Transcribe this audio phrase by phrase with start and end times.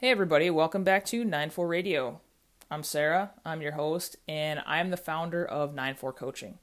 [0.00, 2.20] Hey, everybody, welcome back to 94 Radio.
[2.70, 6.58] I'm Sarah, I'm your host, and I'm the founder of 94 Coaching.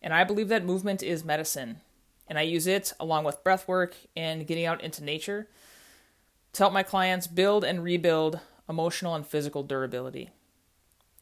[0.00, 1.80] And I believe that movement is medicine,
[2.28, 5.48] and I use it along with breath work and getting out into nature
[6.52, 8.38] to help my clients build and rebuild
[8.68, 10.30] emotional and physical durability.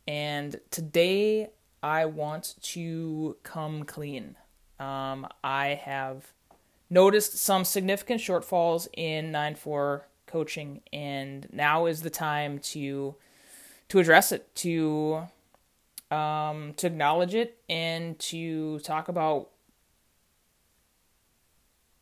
[0.06, 1.52] And today
[1.82, 4.36] I want to come clean.
[4.78, 6.34] Um, I have
[6.90, 13.14] noticed some significant shortfalls in 9 4 coaching, and now is the time to
[13.88, 15.22] to address it, to
[16.10, 19.48] um, to acknowledge it, and to talk about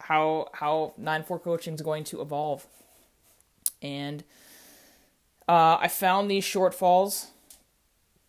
[0.00, 2.66] how how nine four coaching is going to evolve.
[3.82, 4.24] And
[5.48, 7.28] uh, I found these shortfalls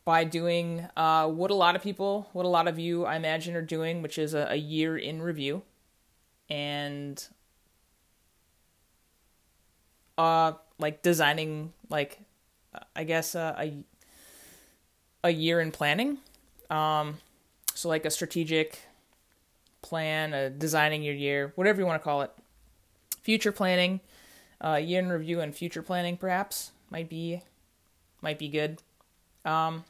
[0.06, 3.56] by doing uh, what a lot of people, what a lot of you, I imagine,
[3.56, 5.62] are doing, which is a, a year in review,
[6.50, 7.28] and
[10.20, 12.20] uh, like designing like
[12.96, 13.74] I guess uh, a
[15.24, 16.18] a year in planning.
[16.70, 17.18] Um,
[17.74, 18.80] so like a strategic
[19.82, 22.32] plan, a designing your year, whatever you want to call it.
[23.22, 24.02] Future planning,
[24.64, 27.42] uh, year in review, and future planning perhaps might be
[28.22, 28.82] might be good.
[29.46, 29.86] Um,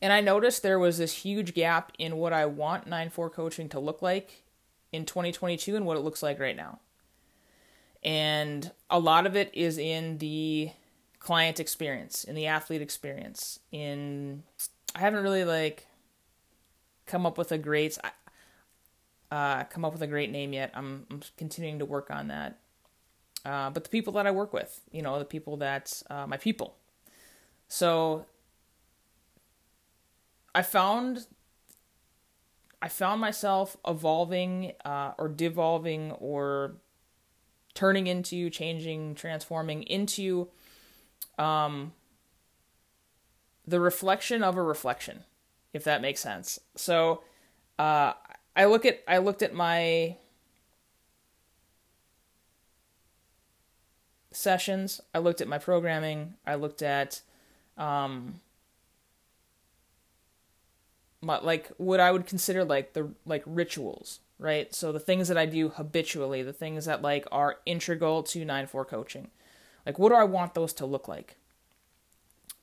[0.00, 3.68] and I noticed there was this huge gap in what I want 9 4 coaching
[3.68, 4.42] to look like
[4.90, 6.78] in 2022 and what it looks like right now
[8.04, 10.70] and a lot of it is in the
[11.18, 13.58] client experience in the athlete experience.
[13.72, 14.42] In
[14.94, 15.86] i haven't really like
[17.06, 17.98] come up with a great
[19.30, 20.70] uh, come up with a great name yet.
[20.74, 22.58] I'm, I'm continuing to work on that.
[23.44, 26.36] Uh, but the people that i work with you know the people that uh, my
[26.36, 26.76] people.
[27.68, 28.26] So
[30.54, 31.26] i found
[32.82, 36.76] i found myself evolving uh, or devolving or
[37.74, 40.48] turning into, changing, transforming into
[41.38, 41.92] um,
[43.66, 45.24] the reflection of a reflection,
[45.72, 46.60] if that makes sense.
[46.76, 47.22] So
[47.78, 48.12] uh,
[48.56, 50.16] I look at I looked at my
[54.30, 55.00] sessions.
[55.14, 56.34] I looked at my programming.
[56.46, 57.22] I looked at
[57.76, 58.40] um,
[61.24, 64.74] my, like what I would consider like the like rituals right?
[64.74, 68.86] So the things that I do habitually, the things that like are integral to 9-4
[68.86, 69.28] coaching.
[69.86, 71.36] Like what do I want those to look like?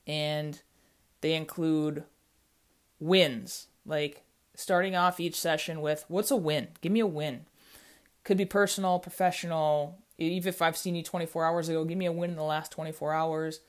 [0.06, 0.62] And
[1.22, 2.04] they include
[3.00, 4.24] wins, like
[4.56, 6.70] starting off each session with what's a win?
[6.82, 7.46] Give me a win.
[8.24, 12.12] Could be personal, professional, even if I've seen you 24 hours ago, give me a
[12.12, 13.62] win in the last 24 hours.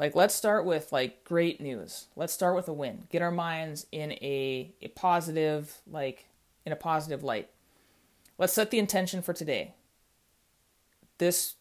[0.00, 2.06] Like let's start with like great news.
[2.16, 3.02] Let's start with a win.
[3.10, 6.24] Get our minds in a a positive like
[6.64, 7.50] in a positive light.
[8.38, 9.74] Let's set the intention for today.
[11.18, 11.56] This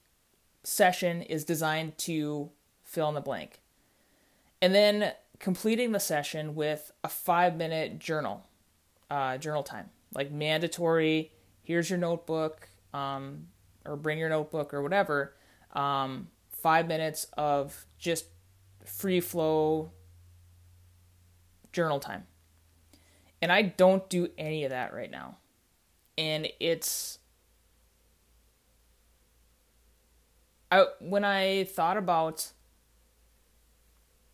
[0.63, 2.49] session is designed to
[2.85, 3.59] fill in the blank.
[4.61, 8.47] And then completing the session with a five minute journal,
[9.11, 9.89] uh, journal time.
[10.13, 13.47] Like mandatory, here's your notebook, um,
[13.83, 15.33] or bring your notebook or whatever.
[15.73, 16.29] Um,
[16.61, 18.25] five minutes of just
[18.85, 19.91] free flow
[21.71, 22.25] journal time.
[23.41, 25.37] And I don't do any of that right now.
[26.17, 27.19] And it's
[30.71, 32.51] I when I thought about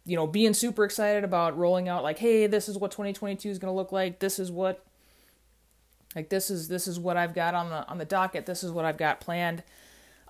[0.05, 3.57] you know, being super excited about rolling out like, hey, this is what 2022 is
[3.57, 4.19] going to look like.
[4.19, 4.85] This is what
[6.15, 8.45] like this is this is what I've got on the on the docket.
[8.45, 9.63] This is what I've got planned.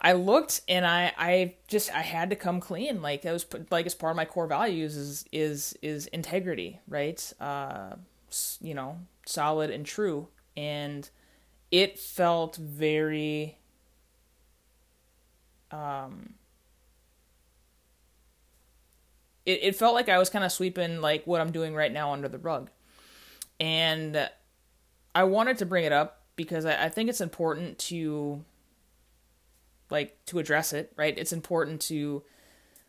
[0.05, 3.01] I looked and I I just I had to come clean.
[3.01, 7.33] Like that was like as part of my core values is is is integrity, right?
[7.39, 7.95] Uh
[8.61, 10.27] you know, solid and true.
[10.55, 11.09] And
[11.71, 13.57] it felt very
[15.71, 16.35] um
[19.47, 22.13] it, it felt like I was kind of sweeping like what I'm doing right now
[22.13, 22.69] under the rug.
[23.59, 24.29] And
[25.15, 28.45] I wanted to bring it up because I, I think it's important to
[29.89, 31.17] like to address it, right?
[31.17, 32.23] It's important to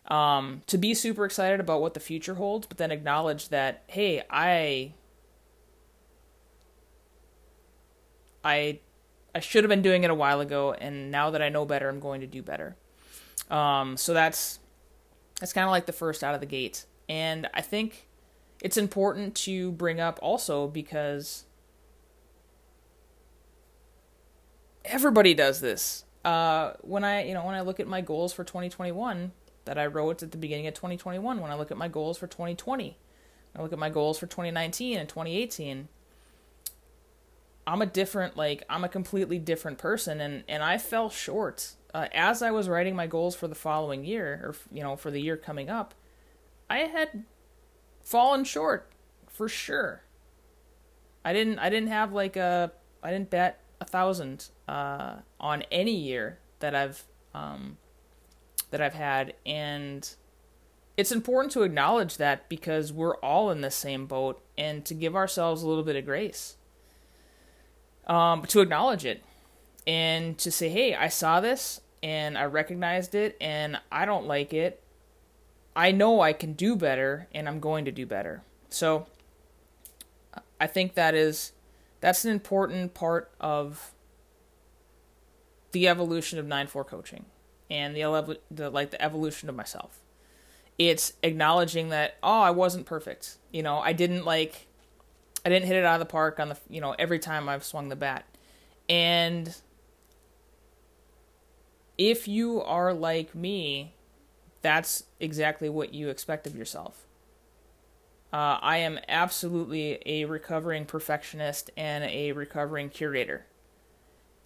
[0.08, 4.22] um to be super excited about what the future holds, but then acknowledge that, hey,
[4.30, 4.94] I
[8.44, 8.80] I
[9.34, 11.88] I should have been doing it a while ago, and now that I know better,
[11.90, 12.76] I'm going to do better.
[13.50, 14.60] Um, so that's
[15.40, 18.08] that's kind of like the first out of the gate, and I think
[18.62, 21.44] it's important to bring up also because
[24.86, 26.05] everybody does this.
[26.26, 29.32] Uh, when I you know when I look at my goals for 2021
[29.64, 32.26] that I wrote at the beginning of 2021, when I look at my goals for
[32.26, 32.96] 2020,
[33.54, 35.88] I look at my goals for 2019 and 2018
[37.68, 42.08] I'm a different like I'm a completely different person and and I fell short uh,
[42.12, 45.18] as I was writing my goals for the following year, or you know, for the
[45.18, 45.94] year coming up,
[46.68, 47.24] I had
[48.04, 48.90] fallen short
[49.26, 50.02] for sure.
[51.24, 51.58] I didn't.
[51.58, 52.70] I didn't have like a.
[53.02, 57.76] I didn't bet a thousand uh, on any year that I've um,
[58.70, 60.08] that I've had, and
[60.96, 65.14] it's important to acknowledge that because we're all in the same boat, and to give
[65.14, 66.56] ourselves a little bit of grace.
[68.06, 69.22] Um, to acknowledge it,
[69.86, 74.52] and to say, "Hey, I saw this, and I recognized it, and I don't like
[74.52, 74.82] it.
[75.74, 79.06] I know I can do better, and I'm going to do better." So,
[80.60, 81.52] I think that is
[82.06, 83.92] that's an important part of
[85.72, 87.24] the evolution of 9-4 coaching
[87.68, 89.98] and the, the like the evolution of myself.
[90.78, 93.38] It's acknowledging that oh i wasn't perfect.
[93.50, 94.68] You know i didn't like
[95.44, 97.64] i didn't hit it out of the park on the you know every time i've
[97.64, 98.24] swung the bat.
[98.88, 99.56] And
[101.98, 103.94] if you are like me
[104.62, 107.05] that's exactly what you expect of yourself
[108.32, 113.46] uh, I am absolutely a recovering perfectionist and a recovering curator.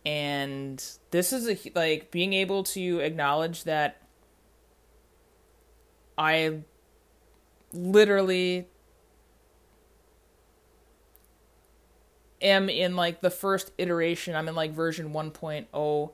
[0.04, 4.02] And this is a, like being able to acknowledge that
[6.16, 6.60] I
[7.72, 8.66] literally
[12.42, 14.34] am in like the first iteration.
[14.34, 16.10] I'm in like version 1.0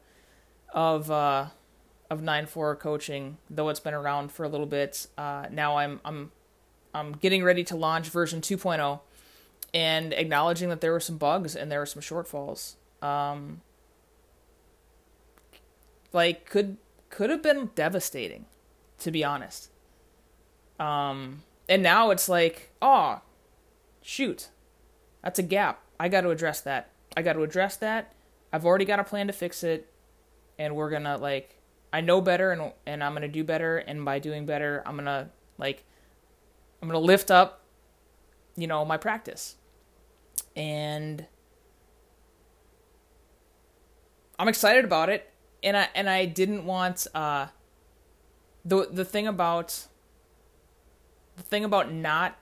[0.73, 1.47] of uh
[2.09, 5.07] of 9/4 coaching, though it's been around for a little bit.
[5.19, 6.33] Uh now I'm I'm
[6.97, 9.01] um, getting ready to launch version 2.0
[9.75, 12.75] and acknowledging that there were some bugs and there were some shortfalls.
[13.03, 13.61] Um,
[16.13, 16.79] like could
[17.11, 18.47] could have been devastating,
[18.99, 19.71] to be honest.
[20.81, 23.21] Um, and now it's like, oh,
[24.03, 24.49] shoot,
[25.23, 25.83] that's a gap.
[26.01, 26.91] I got to address that.
[27.17, 28.13] I got to address that.
[28.53, 29.91] I've already got a plan to fix it,
[30.59, 31.59] and we're gonna like,
[31.93, 35.31] I know better, and and I'm gonna do better, and by doing better, I'm gonna
[35.59, 35.85] like
[36.81, 37.65] I'm going to lift up,
[38.57, 39.57] you know, my practice.
[40.55, 41.27] And
[44.39, 45.33] I'm excited about it.
[45.63, 47.47] And I and I didn't want uh
[48.65, 49.87] the the thing about
[51.37, 52.37] the thing about not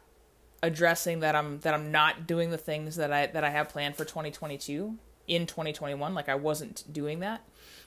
[0.62, 3.96] addressing that I'm that I'm not doing the things that I that I have planned
[3.96, 4.96] for 2022
[5.26, 7.42] in 2021 like I wasn't doing that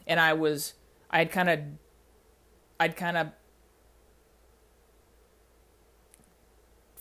[0.05, 0.73] and I was
[1.09, 1.59] I had kind of
[2.79, 3.27] I'd kind of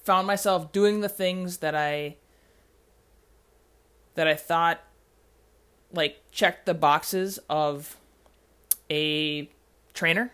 [0.07, 2.17] found myself doing the things that I
[4.15, 4.81] that I thought
[5.93, 7.97] like checked the boxes of
[8.89, 9.51] a
[9.95, 10.33] trainer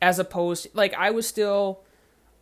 [0.00, 1.80] as opposed like I was still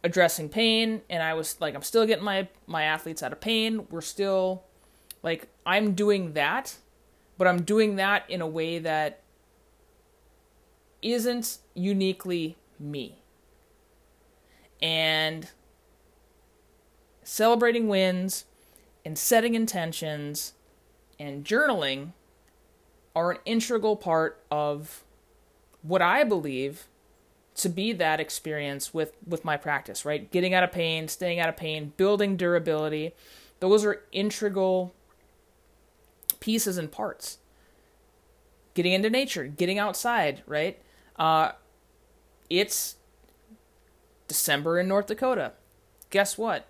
[0.03, 3.87] addressing pain and I was like I'm still getting my my athletes out of pain.
[3.91, 4.65] We're still
[5.23, 6.77] like I'm doing that,
[7.39, 9.23] but I'm doing that in a way that
[11.01, 13.23] isn't uniquely me.
[14.83, 15.49] And
[17.25, 18.45] celebrating wins
[19.05, 20.53] and setting intentions
[21.19, 22.13] and journaling
[23.15, 25.05] are an integral part of
[25.83, 26.87] what I believe
[27.57, 30.31] to be that experience with with my practice, right?
[30.31, 33.15] Getting out of pain, staying out of pain, building durability.
[33.61, 34.93] Those are integral
[36.41, 37.39] pieces and parts.
[38.75, 40.83] Getting into nature, getting outside, right?
[41.17, 41.53] Uh,
[42.51, 42.97] it's
[44.27, 45.53] December in North Dakota.
[46.11, 46.67] Guess what?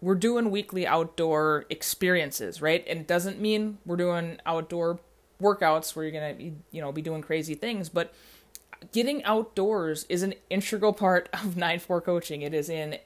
[0.00, 2.84] We're doing weekly outdoor experiences, right?
[2.88, 5.00] And it doesn't mean we're doing outdoor
[5.40, 8.12] workouts where you're gonna be, you know be doing crazy things, but
[8.92, 12.42] getting outdoors is an integral part of 9-4 coaching.
[12.42, 12.98] It is in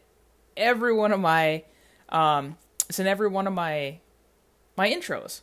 [0.56, 1.64] every one of my
[2.08, 2.56] um,
[2.88, 4.00] it's in every one of my
[4.76, 5.42] my intros.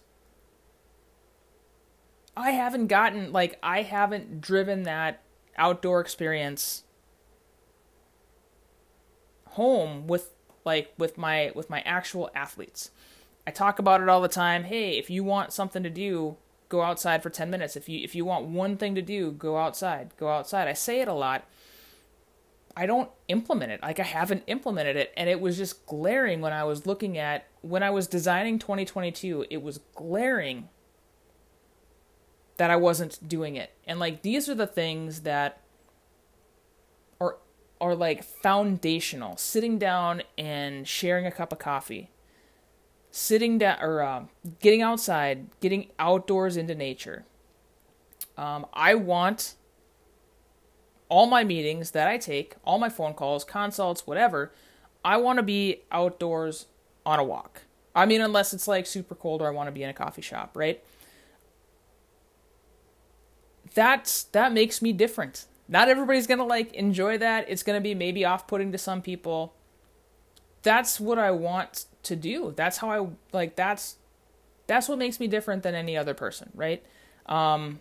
[2.36, 5.24] I haven't gotten like I haven't driven that
[5.58, 6.84] outdoor experience
[9.52, 10.37] home with
[10.68, 12.92] like with my with my actual athletes.
[13.48, 14.66] I talk about it all the time.
[14.66, 16.36] Hey, if you want something to do,
[16.70, 17.76] go outside for 10 minutes.
[17.76, 20.12] If you if you want one thing to do, go outside.
[20.18, 20.68] Go outside.
[20.68, 21.46] I say it a lot.
[22.76, 23.82] I don't implement it.
[23.82, 27.48] Like I haven't implemented it and it was just glaring when I was looking at
[27.62, 30.70] when I was designing 2022, it was glaring
[32.58, 33.72] that I wasn't doing it.
[33.88, 35.62] And like these are the things that
[37.80, 39.38] are like foundational.
[39.38, 42.10] Sitting down and sharing a cup of coffee,
[43.12, 44.24] sitting down or uh,
[44.60, 47.26] getting outside, getting outdoors into nature.
[48.38, 49.56] Um, I want
[51.10, 54.52] all my meetings that I take, all my phone calls, consults, whatever.
[55.04, 56.66] I want to be outdoors
[57.06, 57.62] on a walk.
[57.96, 60.22] I mean, unless it's like super cold or I want to be in a coffee
[60.22, 60.84] shop, right?
[63.78, 65.46] that's that makes me different.
[65.68, 67.46] Not everybody's to like enjoy that.
[67.50, 69.54] It's to be maybe off-putting to some people.
[70.64, 72.54] That's what I want to do.
[72.56, 73.98] That's how I like that's
[74.66, 76.84] that's what makes me different than any other person, right?
[77.26, 77.80] Um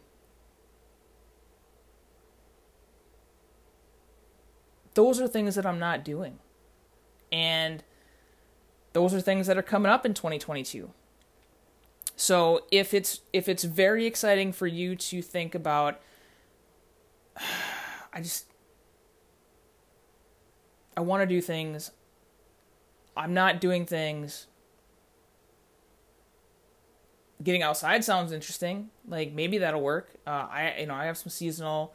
[4.94, 6.38] those are things that I'm not doing.
[7.30, 7.84] And
[8.94, 10.90] those are things that are coming up in 2022.
[12.16, 16.00] So if it's if it's very exciting for you to think about
[18.16, 18.46] I just
[20.96, 21.90] I want to do things.
[23.14, 24.46] I'm not doing things.
[27.42, 28.88] Getting outside sounds interesting.
[29.06, 30.08] Like maybe that'll work.
[30.26, 31.94] Uh, I you know I have some seasonal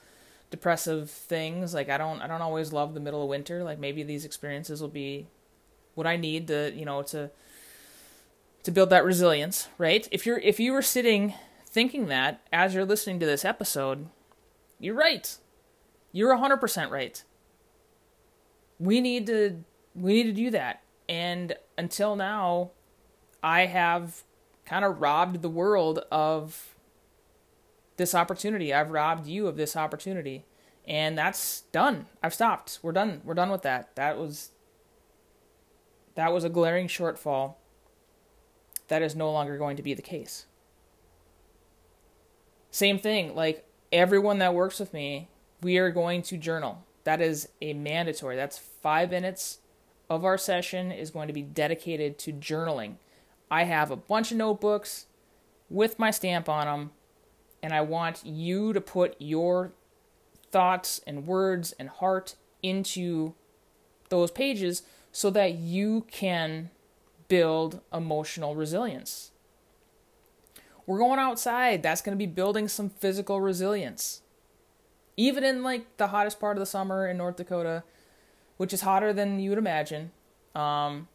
[0.51, 1.73] depressive things.
[1.73, 3.63] Like I don't I don't always love the middle of winter.
[3.63, 5.25] Like maybe these experiences will be
[5.95, 7.31] what I need to you know to
[8.61, 10.07] to build that resilience, right?
[10.11, 11.33] If you're if you were sitting
[11.65, 14.07] thinking that as you're listening to this episode,
[14.79, 15.35] you're right.
[16.11, 17.23] You're 100% right.
[18.79, 19.63] We need to
[19.93, 20.81] we need to do that.
[21.09, 22.71] And until now,
[23.43, 24.23] I have
[24.65, 26.75] kind of robbed the world of
[27.97, 28.73] this opportunity.
[28.73, 30.45] I've robbed you of this opportunity.
[30.87, 32.07] And that's done.
[32.23, 32.79] I've stopped.
[32.81, 33.21] We're done.
[33.23, 33.95] We're done with that.
[33.95, 34.51] That was
[36.15, 37.55] that was a glaring shortfall.
[38.87, 40.45] That is no longer going to be the case.
[42.71, 45.29] Same thing, like everyone that works with me,
[45.61, 46.83] we are going to journal.
[47.03, 48.35] That is a mandatory.
[48.35, 49.59] That's 5 minutes
[50.09, 52.95] of our session is going to be dedicated to journaling.
[53.49, 55.05] I have a bunch of notebooks
[55.69, 56.91] with my stamp on them
[57.63, 59.71] and I want you to put your
[60.51, 63.33] thoughts and words and heart into
[64.09, 66.69] those pages so that you can
[67.27, 69.31] build emotional resilience.
[70.85, 71.83] We're going outside.
[71.83, 74.21] That's going to be building some physical resilience.
[75.21, 77.83] Even in like the hottest part of the summer in North Dakota,
[78.57, 80.09] which is hotter than you would imagine.
[80.55, 81.07] Um,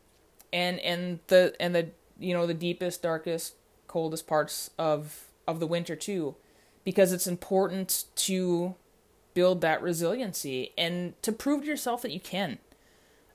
[0.52, 3.54] and and the and the you know the deepest, darkest,
[3.88, 6.36] coldest parts of of the winter too,
[6.84, 8.76] because it's important to
[9.34, 12.58] build that resiliency and to prove to yourself that you can.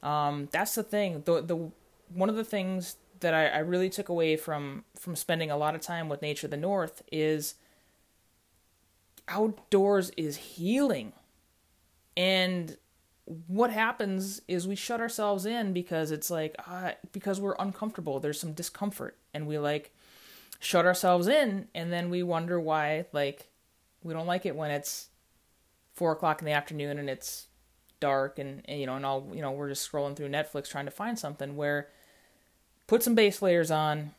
[0.02, 1.24] Um, that's the thing.
[1.26, 1.70] The the
[2.14, 5.76] one of the things that I, I really took away from from spending a lot
[5.76, 7.56] of time with nature of the north is
[9.32, 11.14] outdoors is healing.
[12.16, 12.78] And
[13.48, 18.40] what happens is we shut ourselves in because it's like uh, because we're uncomfortable there's
[18.40, 19.94] some discomfort and we like
[20.60, 23.50] shut ourselves in and then we wonder why like
[24.04, 25.10] we don't like it when it's
[25.94, 27.48] four o'clock in the afternoon and it's
[28.00, 30.86] dark and, and you know and all you know we're just scrolling through netflix trying
[30.86, 31.88] to find something where
[32.88, 34.12] put some base layers on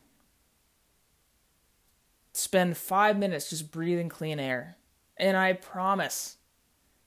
[2.33, 4.76] spend five minutes just breathing clean air
[5.16, 6.37] and i promise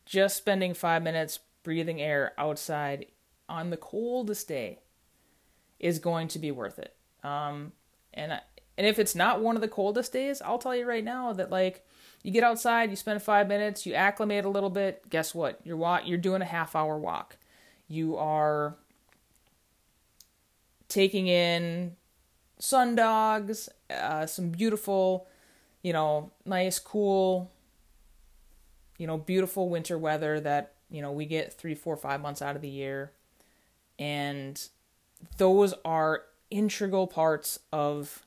[0.05, 3.07] just spending five minutes breathing air outside
[3.49, 4.79] on the coldest day
[5.79, 6.95] is going to be worth it.
[7.23, 7.73] Um,
[8.13, 8.39] and
[8.77, 11.49] and if it's not one of the coldest days, I'll tell you right now that
[11.49, 11.85] like
[12.23, 15.09] you get outside, you spend five minutes, you acclimate a little bit.
[15.09, 15.59] Guess what?
[15.63, 17.37] You're walk, you're doing a half hour walk.
[17.87, 18.75] You are
[20.87, 21.95] taking in
[22.59, 25.27] sun dogs, uh, some beautiful,
[25.83, 27.51] you know, nice, cool,
[28.97, 32.55] you know, beautiful winter weather that you know, we get three, four, five months out
[32.55, 33.11] of the year.
[33.97, 34.61] And
[35.37, 38.25] those are integral parts of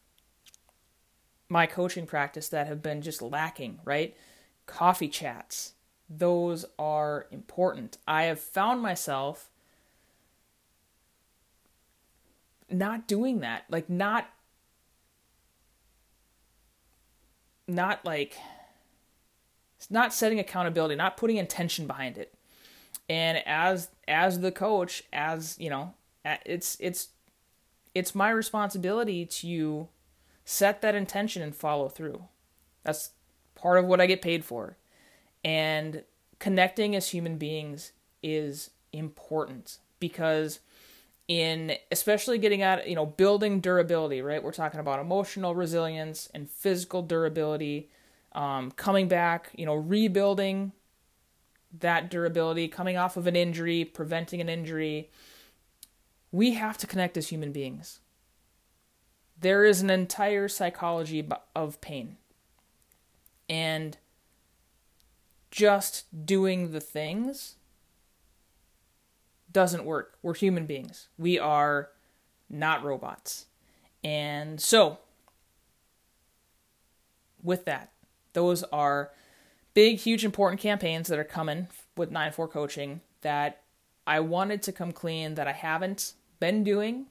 [1.49, 4.17] my coaching practice that have been just lacking, right?
[4.67, 5.73] Coffee chats.
[6.11, 7.99] Those are important.
[8.07, 9.51] I have found myself
[12.71, 13.65] not doing that.
[13.71, 14.29] Like, not,
[17.67, 18.37] not like,
[19.91, 22.35] not setting accountability, not putting intention behind it.
[23.09, 25.95] And as as the coach as you know
[26.45, 27.09] it's it's
[27.95, 29.89] it's my responsibility to
[30.45, 32.25] set that intention and follow through.
[32.85, 33.11] That's
[33.55, 34.77] part of what i get paid for.
[35.45, 36.05] And
[36.39, 37.93] connecting as human beings
[38.23, 40.61] is important because
[41.27, 44.43] in especially getting at you know building durability right?
[44.43, 47.91] We're talking about emotional resilience and physical durability
[48.39, 50.73] um, coming back you know rebuilding
[51.81, 55.11] that durability, coming off of an injury, preventing an injury.
[56.33, 58.01] We have to connect as human beings.
[59.41, 62.17] There is an entire psychology of pain.
[63.49, 63.97] And
[65.51, 67.57] just doing the things
[69.51, 70.19] doesn't work.
[70.23, 71.09] We're human beings.
[71.17, 71.91] We are
[72.51, 73.47] not robots.
[74.05, 74.99] And so,
[77.43, 77.93] with that,
[78.33, 79.11] those are
[79.75, 83.63] big, huge, important campaigns that are coming with 9 4 coaching that
[84.07, 87.07] I wanted to come clean that I haven't been doing.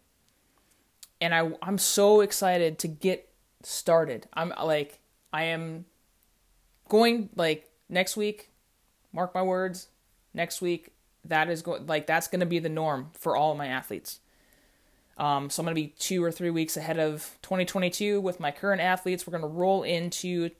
[1.19, 3.29] And I, I'm so excited to get
[3.63, 4.27] started.
[4.33, 4.99] I'm like,
[5.33, 5.85] I am
[6.87, 8.49] going like next week,
[9.11, 9.87] mark my words,
[10.33, 10.91] next week,
[11.25, 14.19] that is going like that's going to be the norm for all my athletes.
[15.17, 18.51] Um, so I'm going to be two or three weeks ahead of 2022 with my
[18.51, 19.25] current athletes.
[19.25, 20.51] We're going to roll into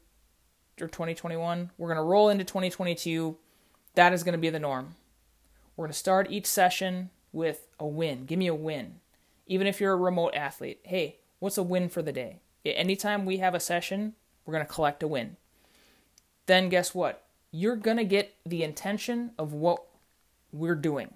[0.81, 1.72] or 2021.
[1.77, 3.38] We're going to roll into 2022.
[3.96, 4.96] That is going to be the norm.
[5.75, 8.25] We're going to start each session with a win.
[8.25, 9.00] Give me a win.
[9.46, 12.39] Even if you're a remote athlete, hey, what's a win for the day?
[12.65, 14.13] Anytime we have a session,
[14.46, 15.38] we're going to collect a win.
[16.48, 17.24] Then guess what?
[17.51, 19.84] You're going to get the intention of what
[20.51, 21.13] we're doing.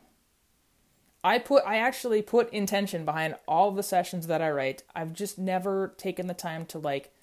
[1.24, 4.84] I put I actually put intention behind all the sessions that I write.
[4.96, 7.14] I've just never taken the time to like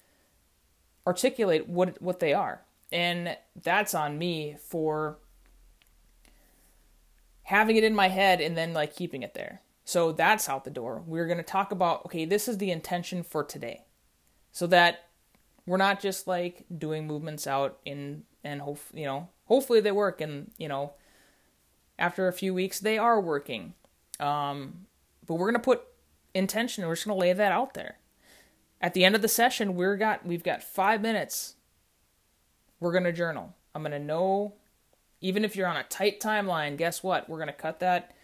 [1.09, 2.61] articulate what what they are.
[2.91, 5.17] And that's on me for
[7.43, 9.61] having it in my head and then like keeping it there.
[9.85, 11.03] So that's out the door.
[11.05, 13.85] We're going to talk about okay, this is the intention for today.
[14.51, 15.09] So that
[15.65, 20.21] we're not just like doing movements out in and hope you know, hopefully they work
[20.21, 20.93] and, you know,
[21.97, 23.73] after a few weeks they are working.
[24.19, 24.85] Um,
[25.25, 25.81] but we're gonna put
[26.35, 26.85] intention.
[26.85, 27.97] We're just gonna lay that out there.
[28.81, 31.55] At the end of the session, we're got we've got five minutes.
[32.79, 33.55] We're gonna journal.
[33.75, 34.55] I'm gonna know,
[35.21, 36.77] even if you're on a tight timeline.
[36.77, 37.29] Guess what?
[37.29, 38.15] We're gonna cut that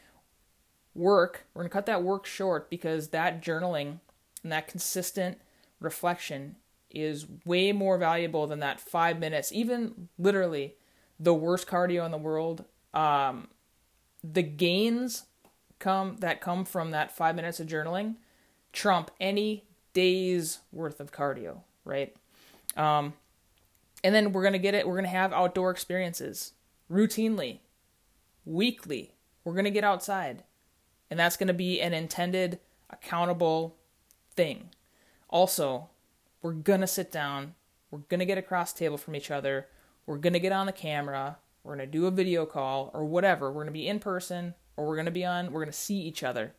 [0.93, 1.45] work.
[1.53, 3.99] We're gonna cut that work short because that journaling
[4.43, 5.39] and that consistent
[5.79, 6.55] reflection
[6.89, 9.51] is way more valuable than that five minutes.
[9.51, 10.75] Even literally,
[11.19, 12.63] the worst cardio in the world.
[12.93, 13.49] Um,
[14.23, 15.25] the gains
[15.79, 18.15] come that come from that five minutes of journaling
[18.71, 19.65] trump any
[19.95, 22.15] day's worth of cardio, right?
[22.77, 23.13] Um,
[24.03, 24.87] and then we're gonna get it.
[24.87, 26.53] We're gonna have outdoor experiences
[26.91, 27.61] routinely,
[28.45, 29.15] weekly.
[29.43, 30.43] We're gonna get outside,
[31.09, 32.59] and that's gonna be an intended,
[32.91, 33.75] accountable
[34.35, 34.69] thing.
[35.29, 35.89] Also,
[36.43, 37.55] we're gonna sit down.
[37.89, 39.67] We're gonna get across table from each other.
[40.05, 43.47] We're gonna get on the camera we're going to do a video call or whatever.
[43.47, 45.77] We're going to be in person or we're going to be on, we're going to
[45.77, 46.53] see each other.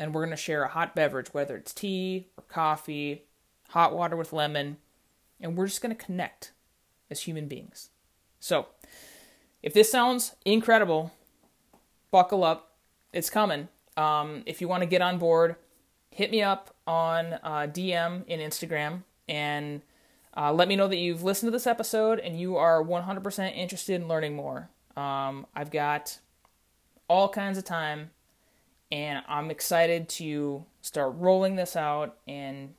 [0.00, 3.26] And we're going to share a hot beverage, whether it's tea or coffee,
[3.68, 4.78] hot water with lemon.
[5.40, 6.52] And we're just going to connect
[7.10, 7.90] as human beings.
[8.40, 8.68] So,
[9.62, 11.12] if this sounds incredible,
[12.10, 12.72] buckle up.
[13.12, 13.68] It's coming.
[13.96, 15.56] Um, if you want to get on board,
[16.10, 19.82] hit me up on uh, DM in Instagram and
[20.36, 24.00] uh, let me know that you've listened to this episode and you are 100% interested
[24.00, 24.70] in learning more.
[24.96, 26.18] Um, I've got
[27.08, 28.10] all kinds of time,
[28.92, 32.74] and I'm excited to start rolling this out and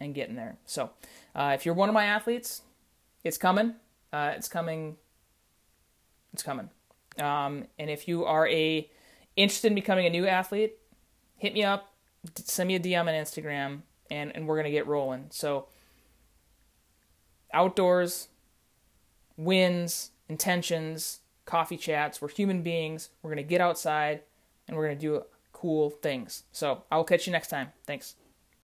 [0.00, 0.56] and getting there.
[0.66, 0.90] So,
[1.34, 2.62] uh, if you're one of my athletes,
[3.22, 3.74] it's coming.
[4.12, 4.96] Uh, it's coming.
[6.32, 6.70] It's coming.
[7.18, 8.88] Um, and if you are a
[9.36, 10.74] interested in becoming a new athlete,
[11.36, 11.92] hit me up,
[12.36, 15.26] send me a DM on Instagram, and and we're gonna get rolling.
[15.30, 15.68] So
[17.52, 18.28] outdoors,
[19.36, 22.20] wins, intentions, coffee chats.
[22.20, 23.10] We're human beings.
[23.22, 24.22] We're to get outside
[24.66, 25.22] and we're going to do
[25.52, 26.44] cool things.
[26.52, 27.72] So I will catch you next time.
[27.86, 28.16] Thanks.